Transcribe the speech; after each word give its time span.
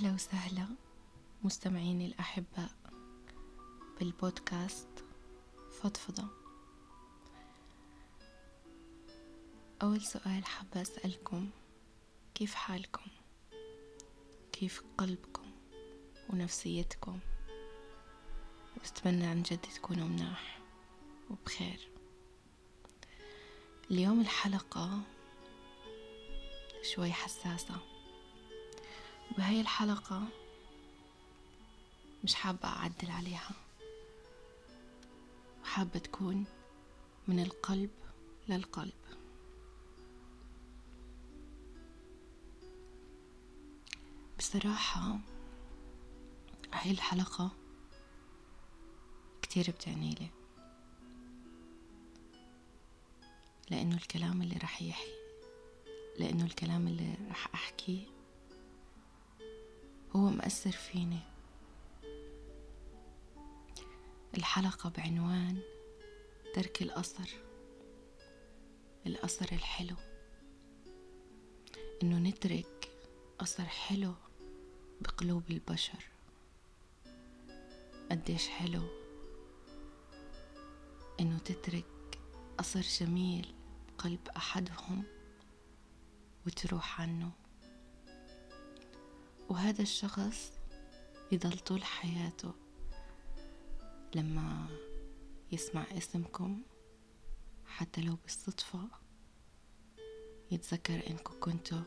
أهلا 0.00 0.14
وسهلا 0.14 0.66
مستمعيني 1.42 2.06
الأحباء 2.06 2.70
بالبودكاست 3.98 5.04
فضفضة 5.80 6.28
أول 9.82 10.00
سؤال 10.00 10.44
حابة 10.44 10.82
أسألكم 10.82 11.50
كيف 12.34 12.54
حالكم؟ 12.54 13.06
كيف 14.52 14.82
قلبكم 14.98 15.50
ونفسيتكم؟ 16.30 17.18
بتمنى 18.84 19.26
عن 19.26 19.42
جد 19.42 19.60
تكونوا 19.60 20.08
مناح 20.08 20.60
وبخير 21.30 21.88
اليوم 23.90 24.20
الحلقة 24.20 25.00
شوي 26.82 27.12
حساسة 27.12 27.99
بهاي 29.38 29.60
الحلقة 29.60 30.22
مش 32.24 32.34
حابة 32.34 32.68
أعدل 32.68 33.10
عليها. 33.10 33.50
وحابة 35.62 35.98
تكون 35.98 36.44
من 37.28 37.40
القلب 37.40 37.90
للقلب. 38.48 38.92
بصراحة 44.38 45.18
هاي 46.72 46.90
الحلقة 46.90 47.50
كتير 49.42 49.70
بتعني 49.70 50.10
لي. 50.14 50.28
لأنه 53.70 53.96
الكلام 53.96 54.42
اللي 54.42 54.56
رح 54.56 54.82
يحكي 54.82 55.14
لأنه 56.18 56.44
الكلام 56.44 56.86
اللي 56.88 57.14
رح 57.30 57.48
أحكيه 57.54 58.06
هو 60.16 60.20
مأثر 60.30 60.70
فيني. 60.70 61.20
الحلقة 64.36 64.90
بعنوان 64.90 65.60
ترك 66.54 66.82
الأثر 66.82 67.30
الأثر 69.06 69.52
الحلو. 69.52 69.96
إنه 72.02 72.18
نترك 72.18 72.90
أثر 73.40 73.64
حلو 73.64 74.14
بقلوب 75.00 75.50
البشر. 75.50 76.04
قديش 78.10 78.48
حلو 78.48 78.82
إنه 81.20 81.38
تترك 81.38 82.18
أثر 82.60 82.80
جميل 82.80 83.54
بقلب 83.88 84.28
أحدهم 84.36 85.02
وتروح 86.46 87.00
عنه. 87.00 87.39
وهذا 89.50 89.82
الشخص 89.82 90.52
يضل 91.32 91.58
طول 91.58 91.84
حياته 91.84 92.52
لما 94.14 94.66
يسمع 95.52 95.84
اسمكم 95.92 96.62
حتى 97.66 98.00
لو 98.00 98.16
بالصدفة 98.22 98.88
يتذكر 100.50 101.10
إنكم 101.10 101.34
كنتوا 101.40 101.82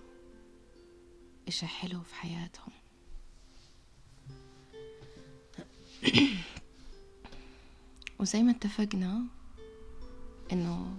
إشي 1.47 1.65
حلو 1.65 2.01
في 2.01 2.15
حياتهم. 2.15 2.71
وزي 8.19 8.43
ما 8.43 8.51
اتفقنا 8.51 9.25
إنه 10.51 10.95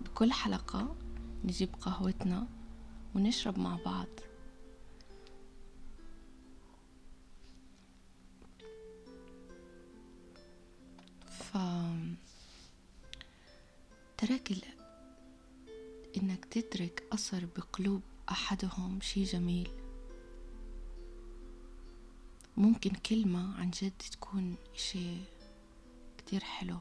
بكل 0.00 0.32
حلقة 0.32 0.96
نجيب 1.44 1.74
قهوتنا 1.80 2.48
ونشرب 3.14 3.58
مع 3.58 3.78
بعض. 3.84 4.27
ترك 14.18 14.50
ال... 14.50 14.62
إنك 16.16 16.44
تترك 16.44 17.04
أثر 17.12 17.44
بقلوب 17.56 18.02
أحدهم 18.30 19.00
شي 19.00 19.24
جميل. 19.24 19.70
ممكن 22.56 22.90
كلمة 22.90 23.60
عن 23.60 23.70
جد 23.70 23.92
تكون 24.12 24.56
شي 24.76 25.16
كتير 26.18 26.44
حلو. 26.44 26.78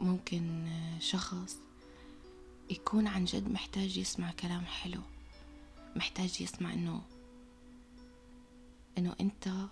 ممكن 0.00 0.68
شخص 1.00 1.56
يكون 2.70 3.06
عن 3.06 3.24
جد 3.24 3.48
محتاج 3.48 3.96
يسمع 3.96 4.32
كلام 4.32 4.64
حلو. 4.66 5.00
محتاج 5.96 6.40
يسمع 6.40 6.72
إنه 6.72 7.02
إنه 8.98 9.16
أنت 9.20 9.68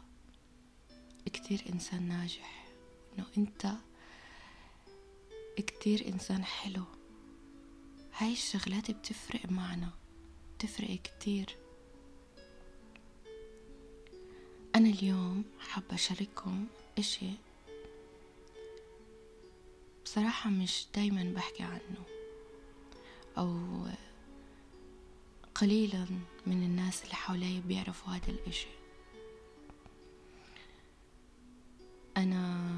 كتير 1.26 1.64
إنسان 1.72 2.08
ناجح. 2.08 2.66
إنه 3.18 3.26
أنت 3.38 3.76
كتير 5.80 6.08
إنسان 6.08 6.44
حلو. 6.44 6.82
هاي 8.16 8.32
الشغلات 8.32 8.90
بتفرق 8.90 9.50
معنا 9.50 9.90
بتفرق 10.54 10.98
كتير. 11.04 11.56
أنا 14.74 14.88
اليوم 14.88 15.44
حابة 15.60 15.94
أشارككم 15.94 16.66
إشي 16.98 17.30
بصراحة 20.04 20.50
مش 20.50 20.86
دايما 20.94 21.32
بحكي 21.36 21.62
عنه 21.62 22.04
أو 23.38 23.58
قليلا 25.54 26.06
من 26.46 26.62
الناس 26.62 27.04
اللي 27.04 27.14
حوالي 27.14 27.60
بيعرفوا 27.60 28.12
هذا 28.12 28.28
الإشي. 28.28 28.68
أنا 32.16 32.70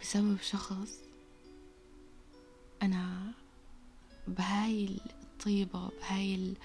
بسبب 0.00 0.38
شخص 0.40 1.04
بهاي 4.74 5.00
الطيبة 5.22 5.88
بهاي 5.88 6.34
ال... 6.34 6.56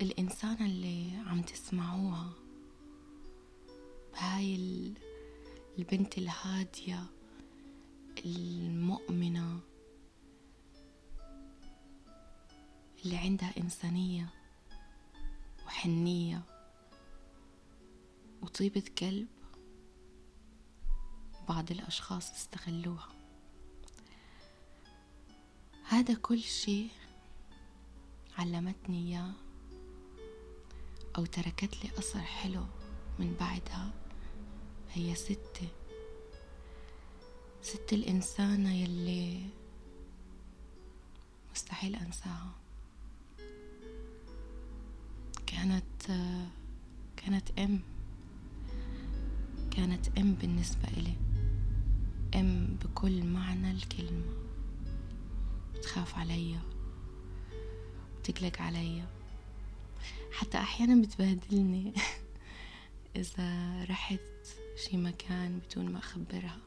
الإنسانة 0.00 0.66
اللي 0.66 1.10
عم 1.26 1.42
تسمعوها 1.42 2.30
بهاي 4.12 4.54
ال... 4.54 4.92
البنت 5.78 6.18
الهادية 6.18 7.04
المؤمنة 8.24 9.60
اللي 13.04 13.16
عندها 13.16 13.54
إنسانية 13.58 14.28
وحنية 15.66 16.42
وطيبة 18.42 18.84
قلب 19.00 19.28
بعض 21.48 21.70
الأشخاص 21.70 22.30
استغلوها. 22.30 23.17
هذا 25.90 26.14
كل 26.14 26.40
شيء 26.40 26.88
علمتني 28.38 28.98
إياه 28.98 29.32
أو 31.18 31.24
تركت 31.24 31.84
لي 31.84 31.90
أثر 31.98 32.20
حلو 32.20 32.64
من 33.18 33.36
بعدها. 33.40 33.90
هي 34.92 35.14
ستي. 35.14 35.68
ست 37.62 37.92
الإنسانة 37.92 38.74
يلي 38.74 39.46
مستحيل 41.54 41.96
أنساها. 41.96 42.52
كانت 45.46 46.06
كانت 47.16 47.58
أم. 47.58 47.80
كانت 49.70 50.18
أم 50.18 50.34
بالنسبة 50.34 50.88
إلي. 50.88 51.14
أم 52.34 52.76
بكل 52.84 53.24
معنى 53.24 53.70
الكلمة. 53.70 54.47
بتخاف 55.78 56.18
عليا 56.18 56.60
بتقلق 58.28 58.62
عليا. 58.62 59.06
حتى 60.32 60.58
أحيانا 60.58 61.02
بتبهدلني 61.02 61.92
إذا 63.16 63.84
رحت 63.90 64.20
شي 64.76 64.96
مكان 64.96 65.58
بدون 65.58 65.92
ما 65.92 65.98
أخبرها. 65.98 66.58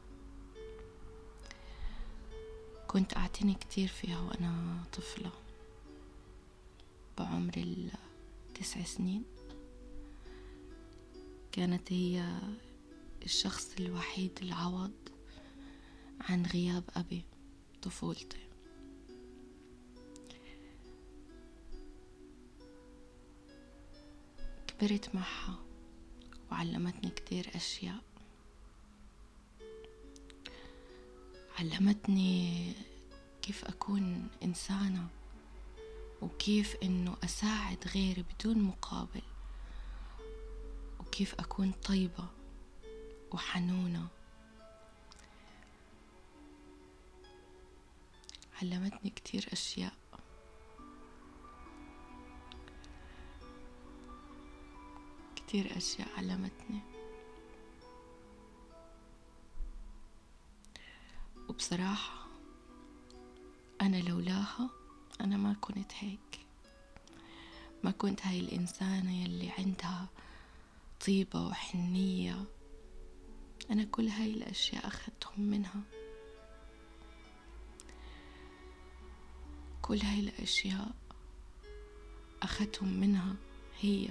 كنت 2.88 3.16
أعتني 3.16 3.54
كتير 3.54 3.88
فيها 3.88 4.20
وأنا 4.20 4.84
طفلة 4.92 5.30
بعمر 7.18 7.52
التسع 7.56 8.84
سنين. 8.84 9.24
كانت 11.52 11.92
هي 11.92 12.38
الشخص 13.24 13.74
الوحيد 13.80 14.38
العوض 14.42 14.92
عن 16.20 16.46
غياب 16.46 16.84
أبي 16.96 17.22
طفولتي. 17.82 18.41
كبرت 24.82 25.14
معها 25.14 25.58
وعلمتني 26.50 27.10
كتير 27.10 27.50
أشياء. 27.54 28.02
علمتني 31.58 32.72
كيف 33.42 33.64
أكون 33.64 34.28
إنسانة 34.42 35.08
وكيف 36.22 36.76
إنه 36.82 37.16
أساعد 37.24 37.88
غيري 37.94 38.22
بدون 38.22 38.58
مقابل 38.58 39.22
وكيف 41.00 41.34
أكون 41.34 41.72
طيبة 41.72 42.28
وحنونة. 43.32 44.08
علمتني 48.62 49.10
كتير 49.10 49.48
أشياء. 49.52 50.01
كتير 55.52 55.76
أشياء 55.76 56.08
علمتني. 56.16 56.80
وبصراحة 61.48 62.26
أنا 63.80 63.96
لولاها 63.96 64.70
أنا 65.20 65.36
ما 65.36 65.56
كنت 65.60 65.92
هيك. 65.98 66.46
ما 67.84 67.90
كنت 67.90 68.26
هاي 68.26 68.40
الإنسانة 68.40 69.22
يلي 69.24 69.50
عندها 69.58 70.08
طيبة 71.06 71.46
وحنية. 71.46 72.44
أنا 73.70 73.84
كل 73.84 74.08
هاي 74.08 74.30
الأشياء 74.30 74.86
أخذتهم 74.86 75.40
منها. 75.40 75.82
كل 79.82 80.00
هاي 80.00 80.20
الأشياء 80.20 80.90
أخذتهم 82.42 83.00
منها 83.00 83.36
هي. 83.80 84.08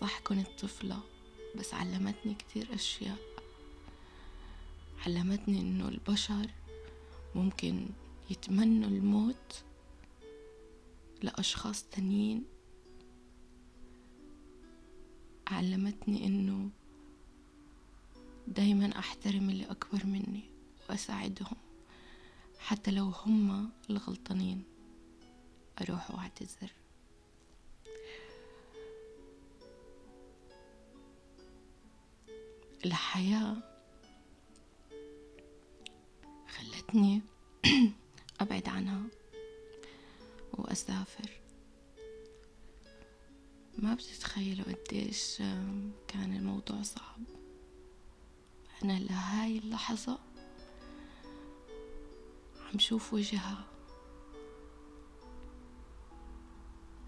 صح 0.00 0.20
كنت 0.20 0.46
طفلة 0.58 1.00
بس 1.54 1.74
علمتني 1.74 2.34
كتير 2.34 2.74
أشياء. 2.74 3.18
علمتني 5.06 5.60
إنه 5.60 5.88
البشر 5.88 6.50
ممكن 7.34 7.88
يتمنوا 8.30 8.88
الموت 8.88 9.62
لأشخاص 11.22 11.84
تانيين. 11.84 12.44
علمتني 15.46 16.26
إنه 16.26 16.70
دايما 18.48 18.98
أحترم 18.98 19.50
اللي 19.50 19.64
أكبر 19.70 20.06
مني 20.06 20.44
وأساعدهم 20.90 21.56
حتى 22.58 22.90
لو 22.90 23.04
هم 23.04 23.70
الغلطانين. 23.90 24.62
أروح 25.80 26.10
وأعتذر. 26.10 26.72
الحياة 32.86 33.56
خلتني 36.48 37.22
أبعد 38.40 38.68
عنها 38.68 39.02
وأسافر. 40.52 41.30
ما 43.78 43.94
بتتخيلوا 43.94 44.64
قديش 44.64 45.36
كان 46.08 46.36
الموضوع 46.36 46.82
صعب. 46.82 47.22
أنا 48.82 48.98
لهاي 48.98 49.58
اللحظة 49.58 50.18
عم 52.72 52.78
شوف 52.78 53.14
وجهها 53.14 53.64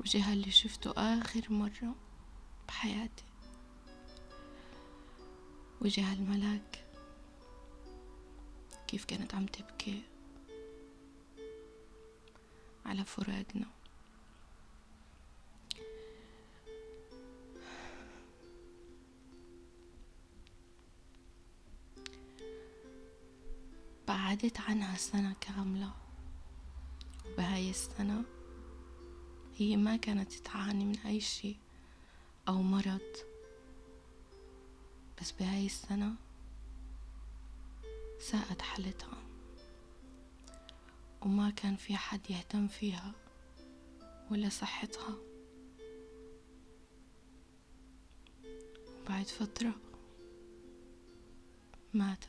وجهها 0.01 0.33
اللي 0.33 0.51
شفته 0.51 0.91
آخر 0.97 1.53
مرة 1.53 1.95
بحياتي. 2.69 3.28
وجه 5.81 6.13
الملاك. 6.13 6.85
كيف 8.87 9.05
كانت 9.05 9.35
عم 9.35 9.47
تبكي 9.47 10.03
على 12.87 13.05
فراقنا 13.05 13.67
بعدت 24.09 24.61
عنها 24.61 24.97
سنة 24.97 25.35
كاملة. 25.41 25.91
وبهاي 27.27 27.71
السنة 27.71 28.25
هي 29.57 29.77
ما 29.77 29.97
كانت 29.97 30.33
تعاني 30.33 30.85
من 30.85 30.99
أي 30.99 31.21
شيء 31.21 31.57
أو 32.49 32.63
مرض. 32.63 33.28
بس 35.20 35.32
بهاي 35.32 35.67
السنة 35.67 36.15
ساءت 38.20 38.62
حالتها 38.62 39.23
وما 41.23 41.50
كان 41.50 41.76
في 41.76 41.97
حد 41.97 42.31
يهتم 42.31 42.69
فيها 42.69 43.12
ولا 44.31 44.49
صحتها. 44.49 45.17
وبعد 49.09 49.26
فترة 49.26 49.75
ماتت. 51.94 52.29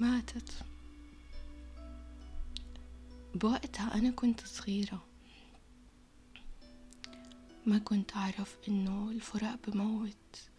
ماتت. 0.00 0.69
بوقتها 3.34 3.94
أنا 3.94 4.10
كنت 4.10 4.46
صغيرة. 4.46 5.04
ما 7.66 7.78
كنت 7.78 8.16
أعرف 8.16 8.56
إنه 8.68 9.10
الفراق 9.10 9.58
بموت. 9.68 10.50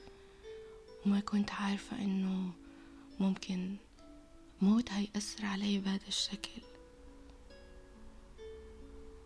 وما 1.05 1.19
كنت 1.19 1.51
عارفة 1.51 1.97
إنه 1.97 2.51
ممكن 3.19 3.75
موت 4.61 4.91
هيأثر 4.91 5.45
علي 5.45 5.79
بهذا 5.79 6.07
الشكل. 6.07 6.61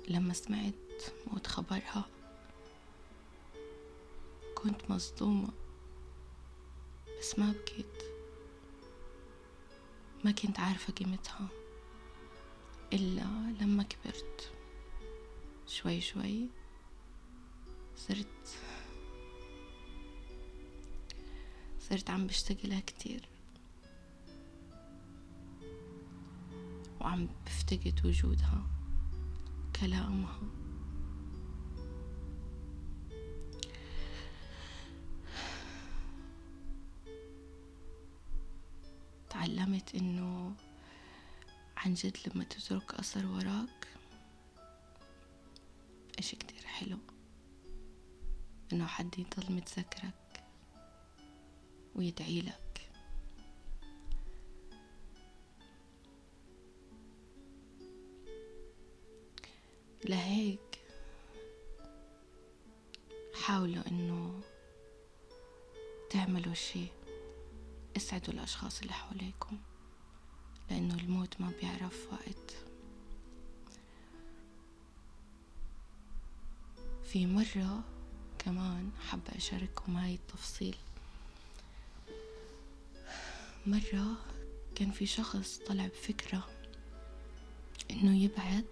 لما 0.08 0.34
سمعت 0.34 0.74
موت 1.28 1.48
خبرها 1.48 2.06
كنت 4.56 4.92
مصدومة. 4.92 5.50
بس 7.20 7.40
ما 7.40 7.52
بكيت 7.52 8.04
ما 10.24 10.32
كنت 10.32 10.60
عارفة 10.60 10.94
قيمتها. 10.94 11.48
إلا 12.96 13.54
لما 13.62 13.84
كبرت. 13.84 14.52
شوي 15.68 16.02
شوي 16.02 16.50
صرت 17.98 18.58
صرت 21.80 22.10
عم 22.10 22.28
بشتاق 22.28 22.58
لها 22.64 22.80
كتير. 22.80 23.30
وعم 27.02 27.30
بفتقد 27.46 28.06
وجودها 28.06 28.68
كلامها. 29.82 30.42
تعلمت 39.30 39.96
إنه 39.96 40.56
عن 41.86 41.94
جد 41.94 42.18
لما 42.28 42.44
تترك 42.44 42.94
أثر 42.94 43.26
وراك. 43.26 43.88
اشي 46.20 46.36
كتير 46.36 46.66
حلو. 46.66 46.98
إنه 48.74 48.86
حد 48.86 49.20
يضل 49.20 49.52
متذكرك 49.54 50.44
ويدعي 51.96 52.42
لك. 52.42 52.92
لهيك 60.06 60.80
حاولوا 63.44 63.88
إنه 63.88 64.42
تعملوا 66.10 66.54
شي 66.54 66.88
اسعدوا 67.98 68.34
الأشخاص 68.34 68.82
اللي 68.82 68.94
حواليكم. 68.94 69.75
لأنه 70.70 70.96
الموت 70.96 71.42
ما 71.42 71.52
بيعرف 71.62 72.08
وقت. 72.14 72.56
في 77.04 77.26
مرة 77.26 77.84
كمان 78.40 78.92
حابة 79.10 79.36
أشارككم 79.36 79.98
هاي 79.98 80.14
التفصيل. 80.14 80.76
مرة 83.68 84.16
كان 84.76 84.92
في 84.92 85.06
شخص 85.06 85.58
طلع 85.68 85.88
بفكرة 85.88 86.50
إنه 87.92 88.24
يبعث 88.24 88.66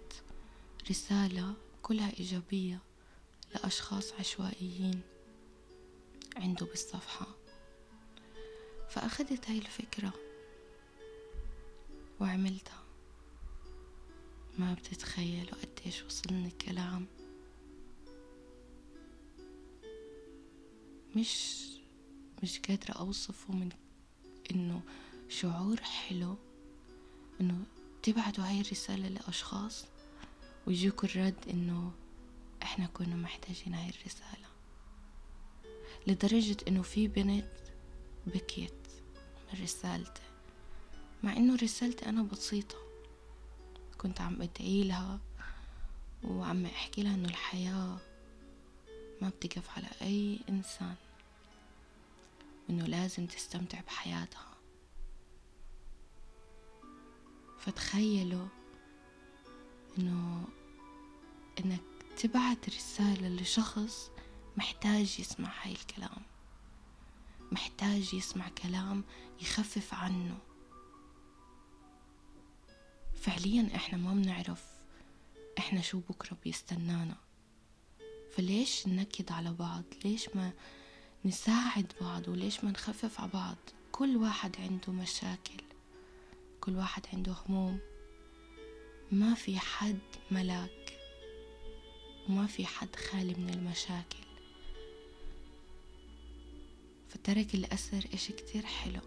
رسالة 0.90 1.54
كلها 1.82 2.12
إيجابية 2.18 2.78
لأشخاص 3.54 4.12
عشوائيين 4.12 5.00
عنده 6.36 6.66
بالصفحة. 6.66 7.26
فأخذت 8.90 9.50
هاي 9.50 9.58
الفكرة 9.58 10.12
وعملتها. 12.24 12.82
ما 14.58 14.74
بتتخيلوا 14.74 15.54
قديش 15.54 16.02
وصلني 16.02 16.50
كلام 16.50 17.06
مش 21.16 21.64
مش 22.42 22.58
قادرة 22.60 22.92
أوصفه 22.92 23.52
من 23.54 23.68
إنه 24.50 24.82
شعور 25.28 25.80
حلو 25.80 26.36
إنه 27.40 27.64
تبعتوا 28.02 28.44
هاي 28.44 28.60
الرسالة 28.60 29.08
لأشخاص 29.08 29.84
ويجيكوا 30.66 31.08
الرد 31.08 31.48
إنه 31.50 31.92
إحنا 32.62 32.86
كنا 32.86 33.16
محتاجين 33.16 33.74
هاي 33.74 33.90
الرسالة. 33.90 34.48
لدرجة 36.06 36.56
إنه 36.68 36.82
في 36.82 37.08
بنت 37.08 37.50
بكيت 38.26 38.88
من 39.52 39.62
رسالتي. 39.62 40.33
مع 41.24 41.36
إنه 41.36 41.56
رسالتي 41.56 42.08
أنا 42.08 42.22
بسيطة. 42.22 42.76
كنت 43.98 44.20
عم 44.20 44.42
أدعي 44.42 44.84
لها 44.84 45.20
وعم 46.24 46.66
أحكي 46.66 47.02
لها 47.02 47.14
إنه 47.14 47.28
الحياة 47.28 47.98
ما 49.22 49.28
بتقف 49.28 49.70
على 49.76 49.88
أي 50.02 50.40
إنسان 50.48 50.94
وإنه 52.68 52.84
لازم 52.84 53.26
تستمتع 53.26 53.80
بحياتها. 53.80 54.54
فتخيلوا 57.58 58.46
إنه 59.98 60.44
إنك 61.60 61.80
تبعت 62.16 62.68
رسالة 62.68 63.28
لشخص 63.28 64.10
محتاج 64.56 65.20
يسمع 65.20 65.52
هاي 65.62 65.72
الكلام 65.72 66.22
محتاج 67.52 68.14
يسمع 68.14 68.48
كلام 68.48 69.04
يخفف 69.40 69.94
عنه. 69.94 70.38
فعليا 73.24 73.68
إحنا 73.74 73.98
ما 73.98 74.14
بنعرف 74.14 74.64
إحنا 75.58 75.80
شو 75.80 76.00
بكرة 76.00 76.36
بيستنانا. 76.44 77.16
فليش 78.36 78.86
ننكد 78.86 79.32
على 79.32 79.52
بعض؟ 79.52 79.82
ليش 80.04 80.28
ما 80.34 80.52
نساعد 81.24 81.92
بعض؟ 82.00 82.28
وليش 82.28 82.64
ما 82.64 82.70
نخفف 82.70 83.20
على 83.20 83.30
بعض؟ 83.34 83.56
كل 83.92 84.16
واحد 84.16 84.56
عنده 84.60 84.92
مشاكل 84.92 85.62
كل 86.60 86.76
واحد 86.76 87.06
عنده 87.12 87.32
هموم. 87.32 87.78
ما 89.12 89.34
في 89.34 89.58
حد 89.58 89.98
ملاك 90.30 90.98
وما 92.28 92.46
في 92.46 92.66
حد 92.66 92.96
خالي 92.96 93.34
من 93.34 93.50
المشاكل. 93.50 94.24
فترك 97.08 97.54
الأثر 97.54 98.08
إشي 98.14 98.32
كتير 98.32 98.66
حلو. 98.66 99.00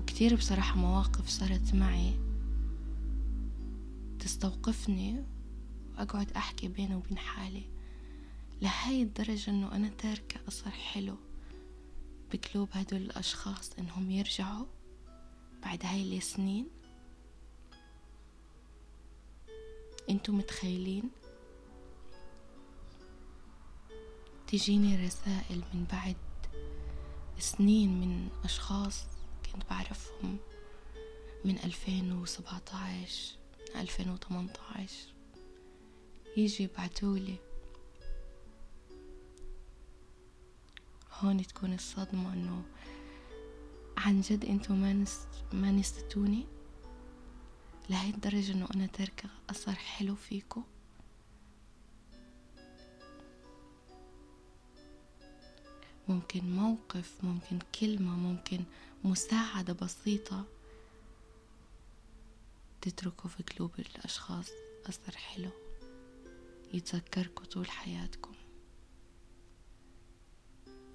وكتير 0.00 0.34
بصراحة 0.34 0.76
مواقف 0.76 1.28
صارت 1.28 1.74
معي 1.74 2.25
تستوقفني 4.26 5.24
وأقعد 5.94 6.32
أحكي 6.32 6.68
بيني 6.68 6.94
وبين 6.94 7.18
حالي 7.18 7.62
لهاي 8.60 9.02
الدرجة 9.02 9.50
إنه 9.50 9.72
أنا 9.76 9.88
تاركة 9.88 10.40
أثر 10.48 10.70
حلو 10.70 11.16
بقلوب 12.32 12.68
هدول 12.72 13.00
الأشخاص 13.00 13.72
إنهم 13.78 14.10
يرجعوا 14.10 14.66
بعد 15.62 15.84
هاي 15.84 16.18
السنين. 16.18 16.68
انتو 20.10 20.32
متخيلين؟ 20.32 21.10
تجيني 24.46 25.06
رسائل 25.06 25.62
من 25.74 25.84
بعد 25.92 26.16
سنين 27.38 28.00
من 28.00 28.28
أشخاص 28.44 29.04
كنت 29.52 29.62
بعرفهم 29.70 30.38
من 31.44 31.58
ألفين 31.58 32.12
وسبعة 32.12 32.64
عشر 32.72 33.45
ألفين 33.80 34.10
وثمانية 34.10 34.52
عشر 34.70 35.14
يجي 36.36 36.62
يبعتولي. 36.62 37.36
هون 41.12 41.46
تكون 41.46 41.74
الصدمة 41.74 42.32
إنه 42.32 42.62
عن 43.96 44.20
جد 44.20 44.44
إنتو 44.44 44.74
ما 44.74 44.92
نست 44.92 45.28
ما 45.52 45.70
نستوني؟ 45.70 46.46
لهي 47.90 48.10
الدرجة 48.10 48.52
إنه 48.52 48.68
أنا 48.74 48.86
تاركة 48.86 49.28
أثر 49.50 49.72
حلو 49.72 50.14
فيكو؟ 50.14 50.62
ممكن 56.08 56.56
موقف 56.56 57.24
ممكن 57.24 57.58
كلمة 57.80 58.16
ممكن 58.16 58.64
مساعدة 59.04 59.72
بسيطة. 59.72 60.44
تتركوا 62.80 63.30
في 63.30 63.42
قلوب 63.42 63.70
الأشخاص 63.78 64.50
أثر 64.86 65.16
حلو 65.16 65.50
يتذكركوا 66.74 67.44
طول 67.44 67.70
حياتكم. 67.70 68.34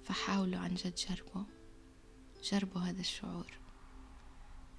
فحاولوا 0.04 0.58
عن 0.58 0.74
جد 0.74 0.94
جربوا 0.94 1.44
جربوا 2.42 2.80
هذا 2.80 3.00
الشعور. 3.00 3.58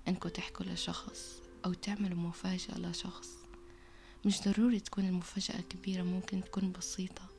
انكم 0.08 0.30
تحكوا 0.30 0.66
لشخص 0.66 1.42
أو 1.66 1.74
تعملوا 1.74 2.18
مفاجأة 2.18 2.78
لشخص. 2.78 3.30
مش 4.26 4.42
ضروري 4.42 4.80
تكون 4.80 5.06
المفاجأة 5.06 5.62
كبيرة 5.62 6.04
ممكن 6.04 6.44
تكون 6.44 6.72
بسيطة 6.72 7.30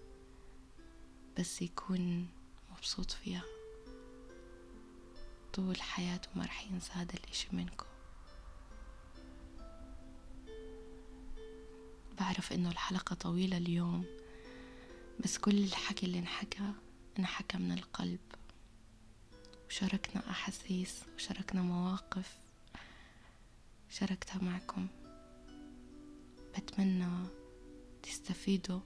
بس 1.39 1.63
يكون 1.63 2.29
مبسوط 2.71 3.11
فيها. 3.11 3.45
طول 5.53 5.83
حياته 5.83 6.29
ما 6.35 6.45
رح 6.45 6.67
ينسى 6.73 6.93
هذا 6.93 7.15
الإشي 7.15 7.49
منكم. 7.53 7.87
بعرف 12.25 12.53
إنه 12.53 12.71
الحلقة 12.71 13.15
طويلة 13.15 13.57
اليوم 13.57 14.05
بس 15.21 15.39
كل 15.39 15.59
الحكي 15.59 16.07
اللي 16.07 16.19
انحكى 16.19 16.73
انحكى 17.19 17.59
من 17.59 17.73
القلب. 17.73 18.21
وشاركنا 19.67 20.31
أحاسيس 20.31 21.03
وشاركنا 21.15 21.63
مواقف 21.63 22.39
شاركتها 23.91 24.43
معكم. 24.43 24.87
بتمنى 26.57 27.27
تستفيدوا 28.03 28.81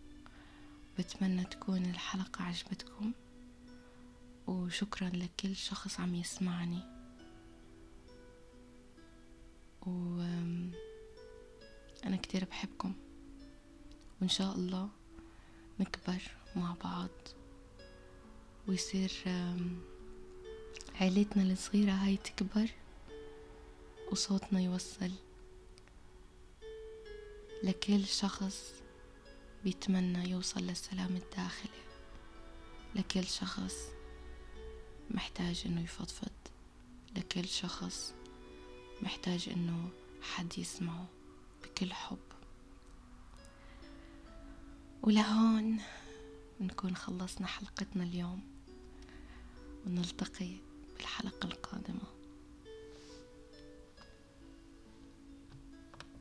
بتمنى 0.99 1.45
تكون 1.45 1.87
الحلقة 1.87 2.45
عجبتكم. 2.45 3.13
وشكرا 4.47 5.09
لكل 5.09 5.57
شخص 5.57 6.01
عم 6.01 6.15
يسمعني. 6.15 6.83
و 9.87 10.21
أنا 12.05 12.17
كتير 12.17 12.45
بحبكم. 12.45 13.08
وإن 14.21 14.29
شاء 14.29 14.55
الله 14.55 14.89
نكبر 15.81 16.23
مع 16.57 16.75
بعض 16.85 17.11
ويصير 18.69 19.13
عيلتنا 21.01 21.43
الصغيرة 21.43 21.93
هاي 21.93 22.17
تكبر 22.17 22.71
وصوتنا 24.13 24.61
يوصل 24.61 25.11
لكل 27.63 28.05
شخص 28.05 28.73
بيتمنى 29.65 30.31
يوصل 30.31 30.61
للسلام 30.61 31.17
الداخلي. 31.17 31.83
لكل 32.95 33.25
شخص 33.25 33.75
محتاج 35.11 35.63
إنه 35.67 35.81
يفضفض. 35.81 36.33
لكل 37.17 37.49
شخص 37.49 38.15
محتاج 39.03 39.49
إنه 39.49 39.91
حد 40.23 40.59
يسمعه 40.59 41.07
بكل 41.63 41.93
حب. 41.93 42.28
ولهون 45.09 45.81
نكون 46.61 46.97
خلصنا 46.97 47.47
حلقتنا 47.47 48.05
اليوم 48.05 48.41
ونلتقي 49.87 50.57
بالحلقة 50.97 51.47
القادمة. 51.47 52.18